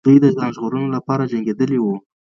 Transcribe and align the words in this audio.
دوی 0.05 0.17
د 0.23 0.25
ځان 0.35 0.49
ژغورلو 0.55 0.87
لپاره 0.95 1.29
جنګېدلې 1.31 1.79
وو. 1.81 1.95